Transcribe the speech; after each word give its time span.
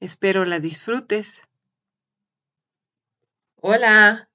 Espero 0.00 0.44
la 0.44 0.60
disfrutes. 0.60 1.42
Hola, 3.56 4.30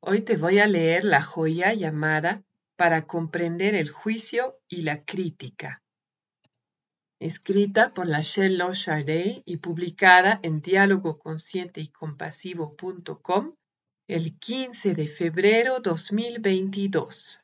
hoy 0.00 0.20
te 0.20 0.36
voy 0.36 0.58
a 0.58 0.66
leer 0.66 1.04
la 1.04 1.22
joya 1.22 1.72
llamada 1.72 2.44
Para 2.76 3.06
comprender 3.06 3.74
el 3.74 3.88
juicio 3.88 4.60
y 4.68 4.82
la 4.82 5.06
crítica, 5.06 5.82
escrita 7.18 7.94
por 7.94 8.06
la 8.06 8.20
Shell 8.20 8.62
Charday 8.72 9.42
y 9.46 9.56
publicada 9.56 10.40
en 10.42 10.60
diálogo 10.60 11.18
consciente 11.18 11.80
y 11.80 11.88
compasivo.com 11.88 13.54
el 14.08 14.38
15 14.38 14.94
de 14.94 15.08
febrero 15.08 15.80
2022. 15.80 17.40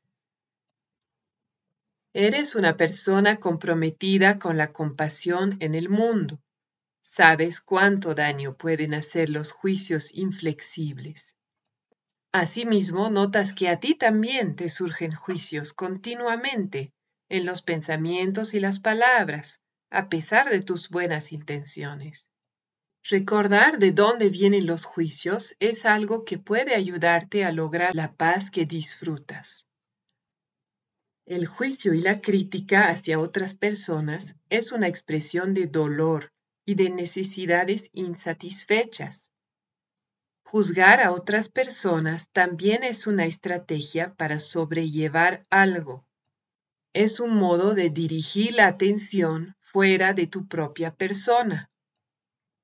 Eres 2.13 2.55
una 2.57 2.77
persona 2.77 3.41
comprometida 3.41 4.39
con 4.39 4.59
la 4.59 4.71
compasión 4.71 5.57
en 5.61 5.75
el 5.75 5.89
mundo 5.89 6.44
sabes 7.05 7.61
cuánto 7.61 8.15
daño 8.15 8.57
pueden 8.57 8.95
hacer 8.95 9.29
los 9.29 9.53
juicios 9.53 10.13
inflexibles. 10.15 11.37
Asimismo, 12.33 13.11
notas 13.11 13.53
que 13.53 13.69
a 13.69 13.79
ti 13.79 13.95
también 13.95 14.57
te 14.57 14.69
surgen 14.69 15.13
juicios 15.13 15.75
continuamente 15.75 16.93
en 17.29 17.45
los 17.45 17.63
pensamientos 17.63 18.55
y 18.55 18.61
las 18.61 18.81
palabras, 18.81 19.63
a 19.91 20.09
pesar 20.09 20.51
de 20.51 20.63
tus 20.63 20.89
buenas 20.89 21.31
intenciones. 21.31 22.31
Recordar 23.05 23.79
de 23.79 23.93
dónde 23.93 24.31
vienen 24.31 24.67
los 24.67 24.85
juicios 24.85 25.55
es 25.61 25.85
algo 25.85 26.25
que 26.25 26.39
puede 26.39 26.75
ayudarte 26.75 27.45
a 27.45 27.53
lograr 27.53 27.95
la 27.95 28.15
paz 28.15 28.51
que 28.51 28.65
disfrutas. 28.65 29.69
El 31.27 31.47
juicio 31.47 31.95
y 31.95 32.01
la 32.01 32.21
crítica 32.21 32.91
hacia 32.91 33.19
otras 33.19 33.55
personas 33.55 34.37
es 34.49 34.73
una 34.73 34.89
expresión 34.89 35.55
de 35.55 35.67
dolor 35.67 36.34
y 36.65 36.75
de 36.75 36.91
necesidades 36.91 37.91
insatisfechas. 37.93 39.31
Juzgar 40.45 41.01
a 41.01 41.13
otras 41.13 41.49
personas 41.49 42.31
también 42.31 42.85
es 42.85 43.07
una 43.07 43.27
estrategia 43.27 44.15
para 44.15 44.39
sobrellevar 44.39 45.43
algo. 45.51 46.07
Es 46.93 47.19
un 47.19 47.35
modo 47.35 47.75
de 47.75 47.91
dirigir 47.91 48.55
la 48.55 48.69
atención 48.69 49.57
fuera 49.61 50.15
de 50.15 50.29
tu 50.29 50.47
propia 50.47 50.95
persona. 50.95 51.71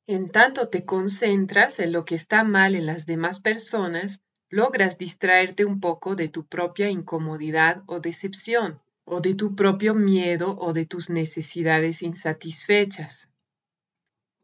En 0.07 0.29
tanto 0.29 0.69
te 0.69 0.85
concentras 0.85 1.81
en 1.81 1.93
lo 1.93 2.05
que 2.05 2.15
está 2.15 2.45
mal 2.45 2.75
en 2.75 2.87
las 2.87 3.07
demás 3.07 3.41
personas, 3.41 4.21
logras 4.49 4.99
distraerte 4.99 5.65
un 5.65 5.81
poco 5.81 6.17
de 6.17 6.29
tu 6.29 6.47
propia 6.47 6.91
incomodidad 6.91 7.83
o 7.87 8.01
decepción, 8.01 8.81
o 9.05 9.21
de 9.21 9.35
tu 9.35 9.57
propio 9.57 9.95
miedo 9.95 10.57
o 10.59 10.73
de 10.73 10.87
tus 10.87 11.11
necesidades 11.11 12.03
insatisfechas. 12.03 13.30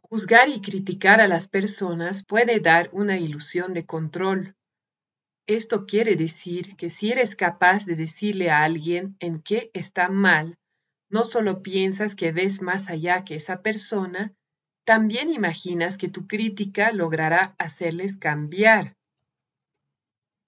Juzgar 0.09 0.49
y 0.49 0.61
criticar 0.61 1.21
a 1.21 1.27
las 1.27 1.49
personas 1.49 2.25
puede 2.25 2.61
dar 2.61 2.89
una 2.93 3.19
ilusión 3.19 3.75
de 3.75 3.85
control. 3.85 4.55
Esto 5.49 5.85
quiere 5.85 6.15
decir 6.15 6.77
que 6.77 6.91
si 6.91 7.11
eres 7.11 7.35
capaz 7.35 7.87
de 7.87 7.97
decirle 7.97 8.51
a 8.51 8.63
alguien 8.63 9.17
en 9.19 9.43
qué 9.43 9.71
está 9.75 10.09
mal, 10.09 10.59
no 11.11 11.25
solo 11.25 11.61
piensas 11.61 12.15
que 12.15 12.31
ves 12.31 12.63
más 12.63 12.89
allá 12.89 13.25
que 13.25 13.35
esa 13.35 13.63
persona, 13.63 14.33
también 14.85 15.29
imaginas 15.29 15.99
que 15.99 16.09
tu 16.09 16.29
crítica 16.29 16.93
logrará 16.93 17.57
hacerles 17.59 18.17
cambiar. 18.17 18.95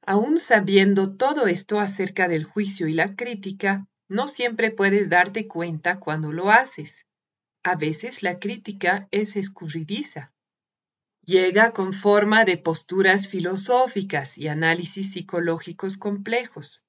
Aún 0.07 0.39
sabiendo 0.39 1.17
todo 1.17 1.49
esto 1.49 1.81
acerca 1.81 2.29
del 2.29 2.45
juicio 2.45 2.87
y 2.87 2.95
la 2.95 3.17
crítica, 3.17 3.89
no 4.09 4.29
siempre 4.29 4.71
puedes 4.71 5.11
darte 5.11 5.49
cuenta 5.49 5.99
cuando 5.99 6.31
lo 6.31 6.53
haces. 6.53 7.08
A 7.63 7.77
veces 7.77 8.23
la 8.23 8.39
crítica 8.39 9.09
es 9.11 9.37
escurridiza. 9.37 10.29
Llega 11.23 11.73
con 11.73 11.93
forma 11.93 12.45
de 12.45 12.57
posturas 12.57 13.29
filosóficas 13.29 14.39
y 14.39 14.49
análisis 14.49 15.13
psicológicos 15.13 15.99
complejos. 15.99 16.85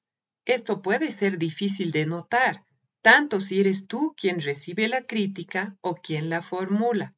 Esto 0.46 0.82
puede 0.82 1.12
ser 1.12 1.38
difícil 1.38 1.92
de 1.92 2.06
notar, 2.06 2.64
tanto 3.02 3.40
si 3.40 3.60
eres 3.60 3.88
tú 3.88 4.14
quien 4.16 4.40
recibe 4.42 4.88
la 4.88 5.06
crítica 5.06 5.76
o 5.82 5.96
quien 5.96 6.30
la 6.30 6.42
formula. 6.42 7.16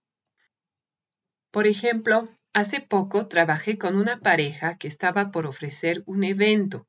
Por 1.51 1.67
ejemplo, 1.67 2.29
hace 2.53 2.79
poco 2.79 3.27
trabajé 3.27 3.77
con 3.77 3.95
una 3.95 4.19
pareja 4.19 4.77
que 4.77 4.87
estaba 4.87 5.31
por 5.31 5.45
ofrecer 5.45 6.03
un 6.05 6.23
evento. 6.23 6.87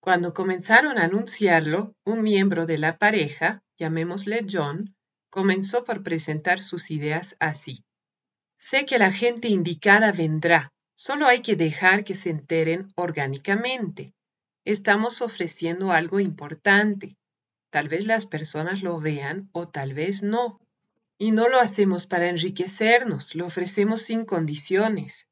Cuando 0.00 0.34
comenzaron 0.34 0.98
a 0.98 1.04
anunciarlo, 1.04 1.94
un 2.04 2.22
miembro 2.22 2.66
de 2.66 2.78
la 2.78 2.98
pareja, 2.98 3.62
llamémosle 3.76 4.46
John, 4.50 4.96
comenzó 5.32 5.84
por 5.84 6.02
presentar 6.02 6.62
sus 6.62 6.90
ideas 6.90 7.36
así. 7.40 7.82
Sé 8.58 8.84
que 8.84 8.98
la 8.98 9.10
gente 9.10 9.48
indicada 9.48 10.12
vendrá, 10.12 10.70
solo 10.94 11.26
hay 11.26 11.40
que 11.40 11.56
dejar 11.56 12.04
que 12.04 12.14
se 12.14 12.28
enteren 12.28 12.92
orgánicamente. 12.96 14.12
Estamos 14.66 15.22
ofreciendo 15.22 15.90
algo 15.90 16.20
importante. 16.20 17.16
Tal 17.70 17.88
vez 17.88 18.04
las 18.06 18.26
personas 18.26 18.82
lo 18.82 19.00
vean 19.00 19.48
o 19.52 19.66
tal 19.66 19.94
vez 19.94 20.22
no. 20.22 20.60
Y 21.16 21.30
no 21.30 21.48
lo 21.48 21.58
hacemos 21.60 22.06
para 22.06 22.28
enriquecernos, 22.28 23.34
lo 23.34 23.46
ofrecemos 23.46 24.02
sin 24.02 24.26
condiciones. 24.26 25.26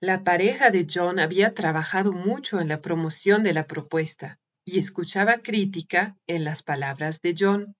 La 0.00 0.24
pareja 0.24 0.70
de 0.70 0.88
John 0.92 1.20
había 1.20 1.54
trabajado 1.54 2.12
mucho 2.12 2.58
en 2.60 2.66
la 2.66 2.82
promoción 2.82 3.44
de 3.44 3.54
la 3.54 3.68
propuesta 3.68 4.40
y 4.64 4.80
escuchaba 4.80 5.38
crítica 5.38 6.16
en 6.26 6.42
las 6.42 6.64
palabras 6.64 7.22
de 7.22 7.36
John. 7.38 7.76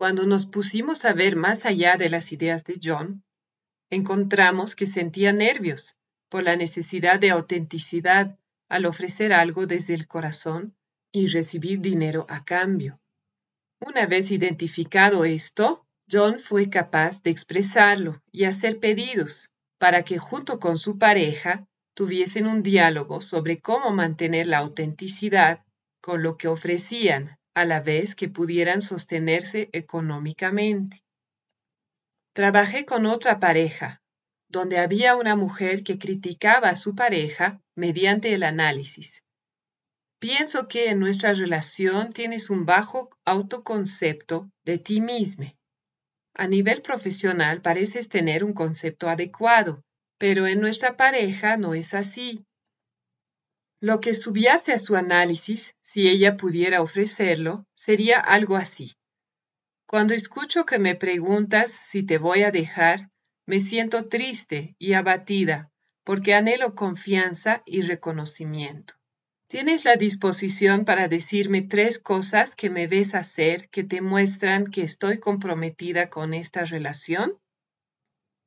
Cuando 0.00 0.24
nos 0.24 0.46
pusimos 0.46 1.04
a 1.04 1.12
ver 1.12 1.36
más 1.36 1.66
allá 1.66 1.98
de 1.98 2.08
las 2.08 2.32
ideas 2.32 2.64
de 2.64 2.80
John, 2.82 3.22
encontramos 3.90 4.74
que 4.74 4.86
sentía 4.86 5.34
nervios 5.34 5.98
por 6.30 6.42
la 6.42 6.56
necesidad 6.56 7.20
de 7.20 7.28
autenticidad 7.28 8.38
al 8.70 8.86
ofrecer 8.86 9.34
algo 9.34 9.66
desde 9.66 9.92
el 9.92 10.06
corazón 10.06 10.74
y 11.12 11.26
recibir 11.26 11.80
dinero 11.80 12.24
a 12.30 12.46
cambio. 12.46 12.98
Una 13.78 14.06
vez 14.06 14.30
identificado 14.30 15.26
esto, 15.26 15.86
John 16.10 16.38
fue 16.38 16.70
capaz 16.70 17.22
de 17.22 17.28
expresarlo 17.28 18.22
y 18.32 18.44
hacer 18.44 18.80
pedidos 18.80 19.50
para 19.76 20.02
que 20.02 20.16
junto 20.16 20.60
con 20.60 20.78
su 20.78 20.96
pareja 20.96 21.68
tuviesen 21.92 22.46
un 22.46 22.62
diálogo 22.62 23.20
sobre 23.20 23.60
cómo 23.60 23.90
mantener 23.90 24.46
la 24.46 24.60
autenticidad 24.60 25.62
con 26.00 26.22
lo 26.22 26.38
que 26.38 26.48
ofrecían 26.48 27.38
a 27.54 27.64
la 27.64 27.80
vez 27.80 28.14
que 28.14 28.28
pudieran 28.28 28.82
sostenerse 28.82 29.68
económicamente. 29.72 31.02
Trabajé 32.32 32.84
con 32.84 33.06
otra 33.06 33.40
pareja, 33.40 34.00
donde 34.48 34.78
había 34.78 35.16
una 35.16 35.36
mujer 35.36 35.82
que 35.82 35.98
criticaba 35.98 36.68
a 36.68 36.76
su 36.76 36.94
pareja 36.94 37.60
mediante 37.76 38.34
el 38.34 38.42
análisis. 38.42 39.22
Pienso 40.20 40.68
que 40.68 40.90
en 40.90 41.00
nuestra 41.00 41.32
relación 41.32 42.12
tienes 42.12 42.50
un 42.50 42.66
bajo 42.66 43.10
autoconcepto 43.24 44.50
de 44.64 44.78
ti 44.78 45.00
mismo. 45.00 45.52
A 46.34 46.46
nivel 46.46 46.82
profesional 46.82 47.62
pareces 47.62 48.08
tener 48.08 48.44
un 48.44 48.52
concepto 48.52 49.08
adecuado, 49.08 49.82
pero 50.18 50.46
en 50.46 50.60
nuestra 50.60 50.96
pareja 50.96 51.56
no 51.56 51.74
es 51.74 51.94
así. 51.94 52.44
Lo 53.80 54.00
que 54.00 54.12
subiese 54.14 54.72
a 54.72 54.78
su 54.78 54.94
análisis, 54.94 55.74
si 55.80 56.08
ella 56.08 56.36
pudiera 56.36 56.82
ofrecerlo, 56.82 57.66
sería 57.74 58.20
algo 58.20 58.56
así. 58.56 58.92
Cuando 59.86 60.14
escucho 60.14 60.66
que 60.66 60.78
me 60.78 60.94
preguntas 60.94 61.70
si 61.70 62.02
te 62.02 62.18
voy 62.18 62.42
a 62.42 62.50
dejar, 62.50 63.08
me 63.46 63.58
siento 63.58 64.06
triste 64.06 64.76
y 64.78 64.92
abatida 64.92 65.70
porque 66.04 66.34
anhelo 66.34 66.74
confianza 66.74 67.62
y 67.64 67.82
reconocimiento. 67.82 68.94
¿Tienes 69.48 69.84
la 69.84 69.96
disposición 69.96 70.84
para 70.84 71.08
decirme 71.08 71.62
tres 71.62 71.98
cosas 71.98 72.54
que 72.54 72.70
me 72.70 72.86
ves 72.86 73.14
hacer 73.14 73.68
que 73.68 73.82
te 73.82 74.00
muestran 74.00 74.66
que 74.66 74.82
estoy 74.82 75.18
comprometida 75.18 76.08
con 76.08 76.34
esta 76.34 76.64
relación? 76.64 77.38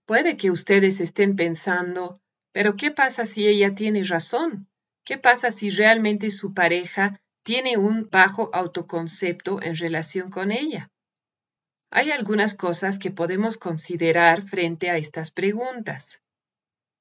Puede 0.05 0.37
que 0.37 0.51
ustedes 0.51 0.99
estén 0.99 1.35
pensando, 1.35 2.21
pero 2.51 2.75
¿qué 2.75 2.91
pasa 2.91 3.25
si 3.25 3.47
ella 3.47 3.75
tiene 3.75 4.03
razón? 4.03 4.67
¿Qué 5.05 5.17
pasa 5.17 5.51
si 5.51 5.69
realmente 5.69 6.31
su 6.31 6.53
pareja 6.53 7.19
tiene 7.43 7.77
un 7.77 8.09
bajo 8.09 8.49
autoconcepto 8.53 9.61
en 9.61 9.75
relación 9.75 10.29
con 10.29 10.51
ella? 10.51 10.89
Hay 11.91 12.11
algunas 12.11 12.55
cosas 12.55 12.97
que 12.99 13.11
podemos 13.11 13.57
considerar 13.57 14.41
frente 14.41 14.89
a 14.89 14.97
estas 14.97 15.29
preguntas. 15.31 16.21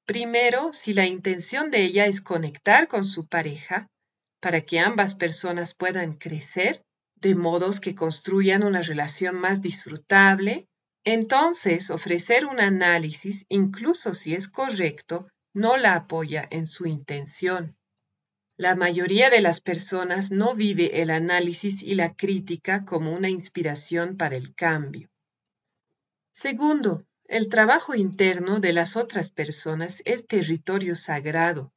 Primero, 0.05 0.73
si 0.73 0.93
la 0.93 1.05
intención 1.05 1.71
de 1.71 1.83
ella 1.83 2.05
es 2.05 2.21
conectar 2.21 2.87
con 2.87 3.05
su 3.05 3.25
pareja 3.25 3.87
para 4.41 4.61
que 4.61 4.79
ambas 4.79 5.15
personas 5.15 5.73
puedan 5.73 6.11
crecer, 6.13 6.83
de 7.15 7.35
modos 7.35 7.79
que 7.79 7.95
construyan 7.95 8.63
una 8.63 8.81
relación 8.81 9.35
más 9.35 9.61
disfrutable, 9.61 10.67
entonces 11.05 11.89
ofrecer 11.89 12.45
un 12.45 12.59
análisis, 12.59 13.45
incluso 13.47 14.13
si 14.13 14.35
es 14.35 14.49
correcto, 14.49 15.29
no 15.53 15.77
la 15.77 15.95
apoya 15.95 16.45
en 16.51 16.65
su 16.65 16.85
intención. 16.85 17.77
La 18.55 18.75
mayoría 18.75 19.31
de 19.31 19.41
las 19.41 19.61
personas 19.61 20.31
no 20.31 20.53
vive 20.53 21.01
el 21.01 21.09
análisis 21.09 21.81
y 21.81 21.95
la 21.95 22.15
crítica 22.15 22.85
como 22.85 23.11
una 23.11 23.29
inspiración 23.29 24.15
para 24.15 24.35
el 24.35 24.53
cambio. 24.53 25.09
Segundo, 26.31 27.03
el 27.25 27.49
trabajo 27.49 27.95
interno 27.95 28.59
de 28.59 28.73
las 28.73 28.95
otras 28.95 29.31
personas 29.31 30.03
es 30.05 30.27
territorio 30.27 30.95
sagrado. 30.95 31.71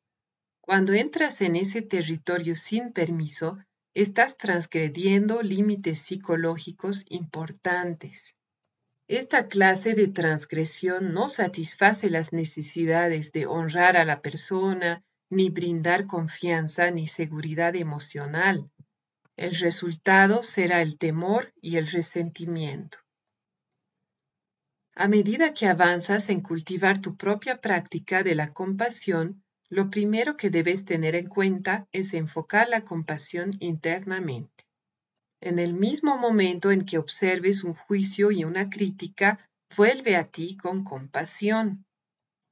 Cuando 0.61 0.93
entras 0.93 1.41
en 1.41 1.57
ese 1.57 1.81
territorio 1.81 2.55
sin 2.55 2.93
permiso, 2.93 3.59
estás 3.95 4.37
transgrediendo 4.37 5.41
límites 5.43 6.01
psicológicos 6.01 7.07
importantes. 7.09 8.37
Esta 9.09 9.47
clase 9.47 9.95
de 9.95 10.09
transgresión 10.09 11.15
no 11.15 11.29
satisface 11.29 12.11
las 12.11 12.35
necesidades 12.35 13.33
de 13.33 13.47
honrar 13.47 13.97
a 13.97 14.05
la 14.05 14.21
persona, 14.21 15.03
ni 15.31 15.51
brindar 15.51 16.07
confianza 16.07 16.91
ni 16.91 17.07
seguridad 17.07 17.75
emocional. 17.75 18.71
El 19.37 19.55
resultado 19.57 20.43
será 20.43 20.83
el 20.83 20.99
temor 20.99 21.53
y 21.61 21.77
el 21.77 21.87
resentimiento. 21.87 22.99
A 24.95 25.09
medida 25.09 25.53
que 25.53 25.67
avanzas 25.67 26.31
en 26.31 26.41
cultivar 26.41 26.99
tu 26.99 27.17
propia 27.17 27.61
práctica 27.61 28.23
de 28.23 28.35
la 28.35 28.53
compasión, 28.53 29.43
lo 29.69 29.91
primero 29.91 30.37
que 30.37 30.49
debes 30.49 30.85
tener 30.85 31.15
en 31.15 31.29
cuenta 31.29 31.87
es 31.93 32.15
enfocar 32.15 32.69
la 32.69 32.83
compasión 32.85 33.51
internamente. 33.59 34.65
En 35.41 35.59
el 35.59 35.75
mismo 35.75 36.17
momento 36.17 36.71
en 36.71 36.85
que 36.85 36.99
observes 36.99 37.63
un 37.65 37.75
juicio 37.75 38.31
y 38.31 38.45
una 38.45 38.71
crítica, 38.71 39.51
vuelve 39.77 40.17
a 40.17 40.29
ti 40.31 40.57
con 40.57 40.85
compasión. 40.85 41.86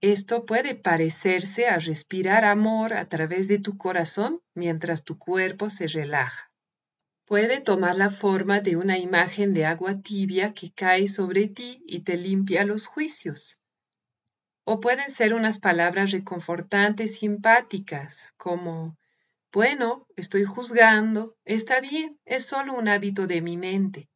Esto 0.00 0.44
puede 0.44 0.74
parecerse 0.74 1.66
a 1.66 1.78
respirar 1.78 2.44
amor 2.44 2.94
a 2.94 3.04
través 3.04 3.48
de 3.48 3.58
tu 3.58 3.76
corazón 3.78 4.42
mientras 4.54 5.04
tu 5.04 5.18
cuerpo 5.18 5.70
se 5.70 5.86
relaja. 5.86 6.50
Puede 7.26 7.60
tomar 7.60 7.96
la 7.96 8.10
forma 8.10 8.60
de 8.60 8.76
una 8.76 8.98
imagen 8.98 9.54
de 9.54 9.64
agua 9.64 10.02
tibia 10.02 10.52
que 10.52 10.70
cae 10.72 11.08
sobre 11.08 11.48
ti 11.48 11.82
y 11.86 12.00
te 12.00 12.18
limpia 12.18 12.64
los 12.64 12.86
juicios. 12.86 13.60
O 14.64 14.80
pueden 14.80 15.10
ser 15.10 15.32
unas 15.32 15.58
palabras 15.58 16.10
reconfortantes 16.10 17.22
y 17.22 17.26
empáticas, 17.26 18.34
como, 18.36 18.98
bueno, 19.52 20.06
estoy 20.16 20.44
juzgando, 20.44 21.36
está 21.44 21.80
bien, 21.80 22.18
es 22.24 22.44
solo 22.44 22.74
un 22.74 22.88
hábito 22.88 23.26
de 23.26 23.40
mi 23.40 23.56
mente. 23.56 24.10